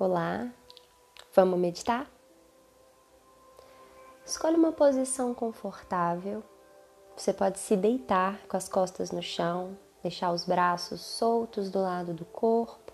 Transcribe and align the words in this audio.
Olá, 0.00 0.48
vamos 1.34 1.58
meditar? 1.58 2.08
Escolha 4.24 4.56
uma 4.56 4.70
posição 4.70 5.34
confortável. 5.34 6.40
Você 7.16 7.32
pode 7.32 7.58
se 7.58 7.76
deitar 7.76 8.38
com 8.46 8.56
as 8.56 8.68
costas 8.68 9.10
no 9.10 9.20
chão, 9.20 9.76
deixar 10.00 10.30
os 10.30 10.44
braços 10.44 11.00
soltos 11.00 11.68
do 11.68 11.82
lado 11.82 12.14
do 12.14 12.24
corpo, 12.24 12.92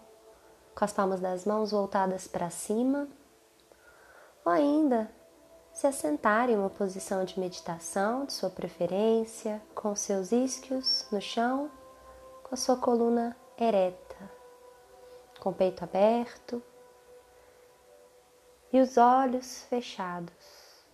com 0.74 0.82
as 0.82 0.94
palmas 0.94 1.20
das 1.20 1.44
mãos 1.44 1.72
voltadas 1.72 2.26
para 2.26 2.48
cima, 2.48 3.06
ou 4.42 4.50
ainda 4.50 5.10
se 5.74 5.86
assentar 5.86 6.48
em 6.48 6.56
uma 6.56 6.70
posição 6.70 7.22
de 7.22 7.38
meditação 7.38 8.24
de 8.24 8.32
sua 8.32 8.48
preferência, 8.48 9.60
com 9.74 9.94
seus 9.94 10.32
isquios 10.32 11.06
no 11.12 11.20
chão, 11.20 11.70
com 12.44 12.54
a 12.54 12.56
sua 12.56 12.76
coluna 12.78 13.36
ereta, 13.58 14.16
com 15.38 15.50
o 15.50 15.54
peito 15.54 15.84
aberto 15.84 16.62
e 18.74 18.80
os 18.80 18.96
olhos 18.96 19.62
fechados. 19.70 20.84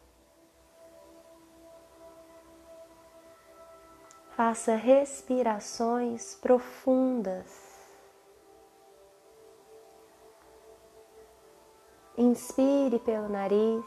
Faça 4.37 4.75
respirações 4.77 6.35
profundas. 6.35 7.47
Inspire 12.19 12.98
pelo 12.98 13.30
nariz 13.30 13.87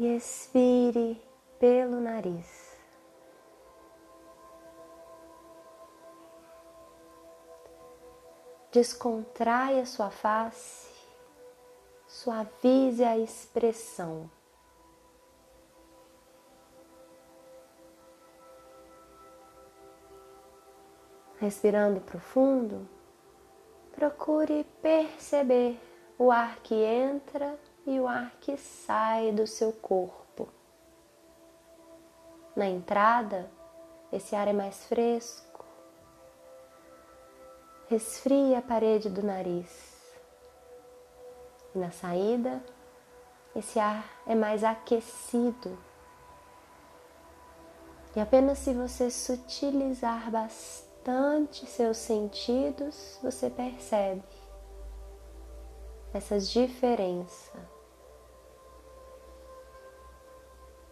e 0.00 0.16
expire 0.16 1.22
pelo 1.60 2.00
nariz. 2.00 2.65
Descontraia 8.76 9.86
sua 9.86 10.10
face, 10.10 10.86
suavize 12.06 13.02
a 13.02 13.16
expressão. 13.16 14.30
Respirando 21.38 22.02
profundo, 22.02 22.86
procure 23.92 24.62
perceber 24.82 25.80
o 26.18 26.30
ar 26.30 26.58
que 26.58 26.74
entra 26.74 27.58
e 27.86 27.98
o 27.98 28.06
ar 28.06 28.30
que 28.42 28.58
sai 28.58 29.32
do 29.32 29.46
seu 29.46 29.72
corpo. 29.72 30.50
Na 32.54 32.66
entrada, 32.66 33.50
esse 34.12 34.36
ar 34.36 34.46
é 34.48 34.52
mais 34.52 34.84
fresco 34.84 35.55
resfria 37.88 38.58
a 38.58 38.62
parede 38.62 39.08
do 39.08 39.22
nariz. 39.22 39.96
E 41.74 41.78
na 41.78 41.90
saída, 41.90 42.62
esse 43.54 43.78
ar 43.78 44.22
é 44.26 44.34
mais 44.34 44.64
aquecido. 44.64 45.78
E 48.14 48.20
apenas 48.20 48.58
se 48.58 48.72
você 48.72 49.10
sutilizar 49.10 50.30
bastante 50.30 51.66
seus 51.66 51.98
sentidos, 51.98 53.18
você 53.22 53.50
percebe 53.50 54.24
essas 56.12 56.48
diferenças 56.48 57.76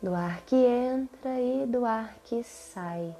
do 0.02 0.14
ar 0.14 0.42
que 0.42 0.54
entra 0.54 1.40
e 1.40 1.64
do 1.66 1.86
ar 1.86 2.14
que 2.24 2.44
sai. 2.44 3.16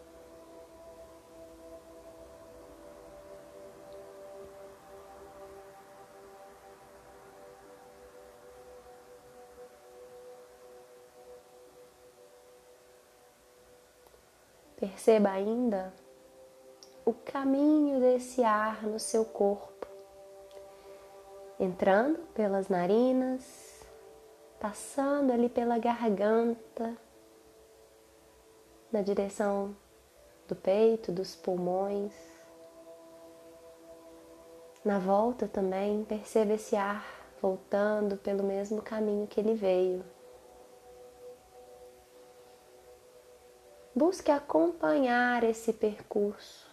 Perceba 14.85 15.31
ainda 15.31 15.95
o 17.07 17.15
caminho 17.15 18.01
desse 18.01 18.45
ar 18.45 18.83
no 18.83 19.01
seu 19.01 19.25
corpo, 19.25 19.87
entrando 21.59 22.19
pelas 22.35 22.69
narinas, 22.69 23.83
passando 24.61 25.33
ali 25.33 25.49
pela 25.49 25.79
garganta, 25.79 26.95
na 28.93 29.01
direção 29.01 29.75
do 30.47 30.55
peito, 30.55 31.11
dos 31.11 31.35
pulmões. 31.35 32.13
Na 34.85 34.99
volta 34.99 35.49
também, 35.49 36.05
perceba 36.05 36.53
esse 36.53 36.77
ar 36.77 37.07
voltando 37.41 38.19
pelo 38.19 38.43
mesmo 38.43 38.83
caminho 38.83 39.27
que 39.27 39.41
ele 39.41 39.55
veio. 39.55 40.05
Busque 43.97 44.31
acompanhar 44.31 45.45
esse 45.45 45.73
percurso. 45.73 46.69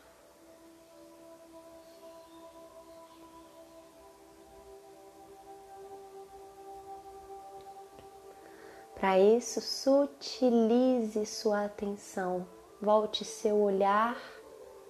Para 8.95 9.19
isso, 9.19 9.61
sutilize 9.61 11.25
sua 11.25 11.65
atenção, 11.65 12.47
volte 12.81 13.23
seu 13.23 13.57
olhar 13.59 14.17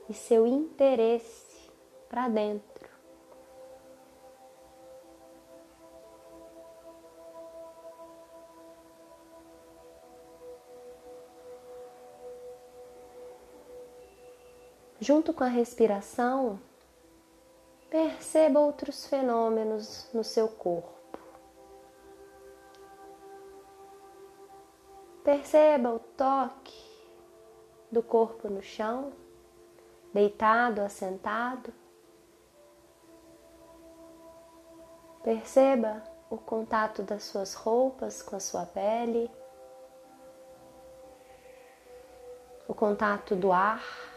e 0.09 0.13
seu 0.13 0.47
interesse 0.47 1.69
para 2.09 2.29
dentro. 2.29 2.70
Junto 15.03 15.33
com 15.33 15.43
a 15.43 15.47
respiração, 15.47 16.59
perceba 17.89 18.59
outros 18.59 19.07
fenômenos 19.07 20.07
no 20.13 20.23
seu 20.23 20.47
corpo. 20.47 21.17
Perceba 25.23 25.89
o 25.89 25.97
toque 25.97 26.79
do 27.91 28.03
corpo 28.03 28.47
no 28.47 28.61
chão, 28.61 29.11
deitado, 30.13 30.81
assentado. 30.81 31.73
Perceba 35.23 36.03
o 36.29 36.37
contato 36.37 37.01
das 37.01 37.23
suas 37.23 37.55
roupas 37.55 38.21
com 38.21 38.35
a 38.35 38.39
sua 38.39 38.67
pele, 38.67 39.31
o 42.67 42.75
contato 42.75 43.35
do 43.35 43.51
ar 43.51 44.10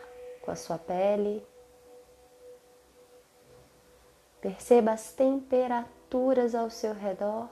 com 0.45 0.51
a 0.51 0.57
sua 0.57 0.79
pele. 0.79 1.45
Perceba 4.43 4.93
as 4.93 5.11
temperaturas 5.11 6.55
ao 6.55 6.69
seu 6.69 6.93
redor. 6.93 7.49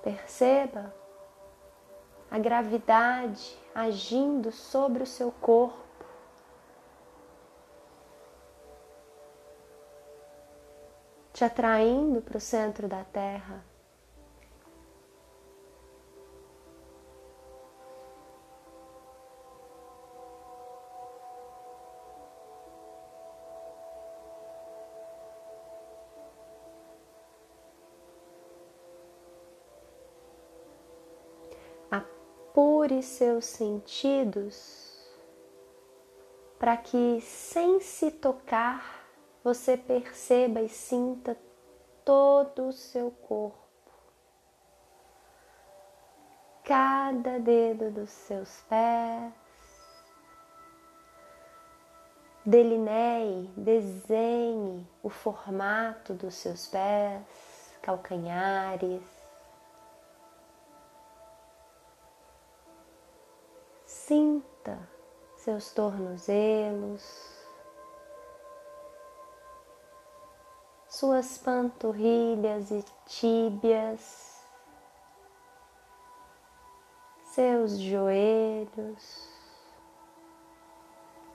Perceba 0.00 0.94
a 2.30 2.38
gravidade 2.38 3.58
agindo 3.74 4.52
sobre 4.52 5.02
o 5.02 5.06
seu 5.06 5.32
corpo. 5.32 5.83
Te 11.34 11.44
atraindo 11.44 12.22
para 12.22 12.38
o 12.38 12.40
centro 12.40 12.86
da 12.86 13.02
Terra. 13.02 13.64
Apure 31.90 33.02
seus 33.02 33.44
sentidos 33.46 35.12
para 36.60 36.76
que, 36.76 37.20
sem 37.20 37.80
se 37.80 38.12
tocar, 38.12 39.03
você 39.44 39.76
perceba 39.76 40.62
e 40.62 40.68
sinta 40.68 41.36
todo 42.04 42.68
o 42.68 42.72
seu 42.72 43.10
corpo, 43.10 43.60
cada 46.64 47.38
dedo 47.38 47.90
dos 47.90 48.10
seus 48.10 48.62
pés, 48.62 49.44
Delineie, 52.46 53.48
desenhe 53.56 54.86
o 55.02 55.08
formato 55.08 56.12
dos 56.12 56.34
seus 56.34 56.66
pés, 56.66 57.22
calcanhares. 57.80 59.02
Sinta 63.86 64.78
seus 65.38 65.72
tornozelos, 65.72 67.43
suas 71.04 71.36
panturrilhas 71.36 72.70
e 72.70 72.82
tíbias, 73.04 74.42
seus 77.26 77.78
joelhos 77.78 79.28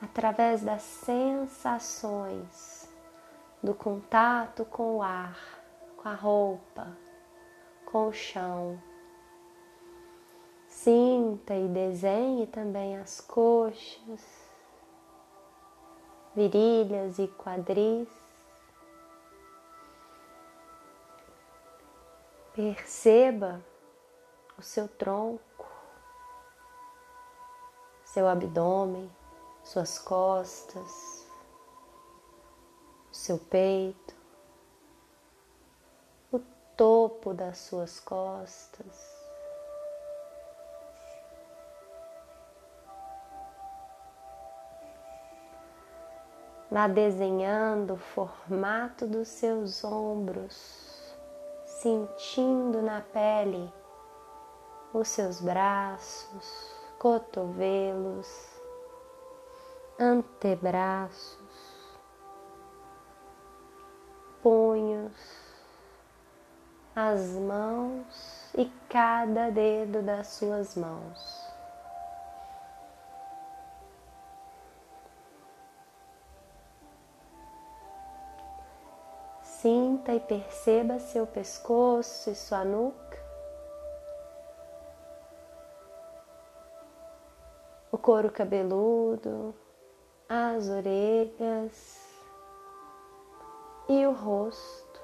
através 0.01 0.63
das 0.63 0.81
sensações 0.81 2.09
do 3.61 3.75
contato 3.75 4.65
com 4.65 4.95
o 4.95 5.03
ar, 5.03 5.37
com 5.97 6.09
a 6.09 6.15
roupa, 6.15 6.97
com 7.85 8.07
o 8.07 8.11
chão. 8.11 8.81
Sinta 10.65 11.53
e 11.53 11.67
desenhe 11.67 12.47
também 12.47 12.97
as 12.97 13.21
coxas, 13.21 14.49
virilhas 16.33 17.19
e 17.19 17.27
quadris. 17.27 18.28
Perceba 22.61 23.63
o 24.57 24.61
seu 24.61 24.85
tronco, 24.85 25.65
seu 28.03 28.27
abdômen 28.27 29.09
suas 29.63 29.97
costas, 29.97 31.25
seu 33.13 33.37
peito, 33.37 34.13
o 36.33 36.39
topo 36.75 37.33
das 37.33 37.59
suas 37.59 37.97
costas. 38.01 39.17
Vá 46.69 46.89
desenhando 46.89 47.93
o 47.93 47.97
formato 47.97 49.07
dos 49.07 49.29
seus 49.29 49.81
ombros, 49.85 50.88
sentindo 51.81 52.81
na 52.81 52.99
pele 52.99 53.73
os 54.93 55.07
seus 55.07 55.39
braços, 55.39 56.75
cotovelos, 56.97 58.27
antebraços, 59.97 61.39
punhos, 64.43 65.13
as 66.95 67.31
mãos 67.31 68.53
e 68.57 68.65
cada 68.89 69.49
dedo 69.49 70.01
das 70.01 70.27
suas 70.27 70.75
mãos. 70.75 71.48
Sinta 79.61 80.13
e 80.13 80.21
perceba 80.21 80.99
seu 80.99 81.27
pescoço 81.27 82.29
e 82.29 82.35
sua 82.35 82.63
nuca. 82.63 83.21
O 87.91 87.97
couro 87.97 88.31
cabeludo, 88.31 89.53
as 90.29 90.69
orelhas 90.69 91.99
e 93.89 94.07
o 94.07 94.13
rosto. 94.13 95.01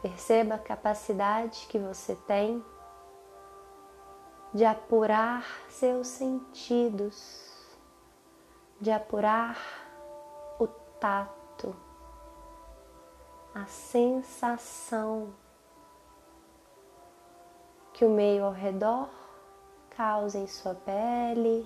Perceba 0.00 0.54
a 0.54 0.58
capacidade 0.60 1.66
que 1.66 1.76
você 1.76 2.14
tem 2.14 2.64
de 4.54 4.64
apurar 4.64 5.44
seus 5.68 6.06
sentidos, 6.06 7.52
de 8.80 8.90
apurar 8.90 9.58
o 10.58 10.68
tato 10.68 11.74
a 13.54 13.66
sensação 13.66 15.32
que 17.92 18.04
o 18.04 18.10
meio 18.10 18.44
ao 18.44 18.50
redor 18.50 19.08
causa 19.90 20.38
em 20.38 20.46
sua 20.48 20.74
pele, 20.74 21.64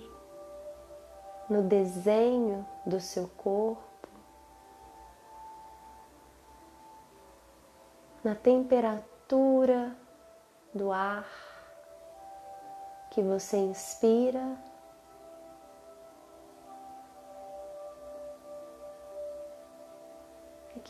no 1.49 1.63
desenho 1.63 2.63
do 2.85 2.99
seu 2.99 3.27
corpo, 3.29 4.07
na 8.23 8.35
temperatura 8.35 9.97
do 10.71 10.91
ar 10.91 11.48
que 13.11 13.21
você 13.21 13.57
inspira 13.57 14.57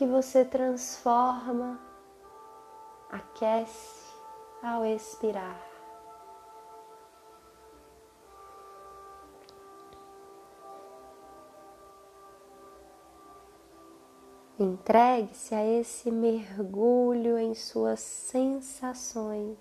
que 0.00 0.06
você 0.06 0.46
transforma, 0.46 1.78
aquece 3.10 4.10
ao 4.62 4.82
expirar. 4.82 5.60
Entregue-se 14.58 15.54
a 15.54 15.62
esse 15.62 16.10
mergulho 16.10 17.38
em 17.38 17.54
suas 17.54 18.00
sensações. 18.00 19.58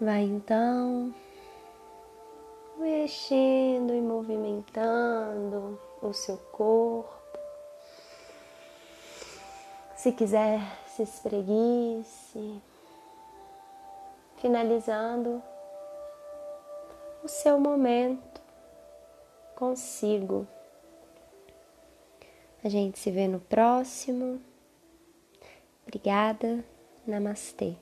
Vai 0.00 0.22
então 0.22 1.14
mexendo 2.78 3.92
e 3.92 4.00
movimentando 4.00 5.78
o 6.00 6.10
seu 6.14 6.38
corpo. 6.38 7.38
Se 9.94 10.10
quiser, 10.12 10.58
se 10.86 11.02
espreguice, 11.02 12.62
finalizando 14.38 15.42
o 17.22 17.28
seu 17.28 17.60
momento 17.60 18.40
consigo. 19.54 20.48
A 22.64 22.70
gente 22.70 22.98
se 22.98 23.10
vê 23.10 23.28
no 23.28 23.40
próximo. 23.40 24.40
Obrigada. 25.86 26.64
Namastê. 27.06 27.76